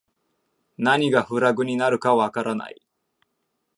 [0.79, 2.81] 何がフラグになるかわからない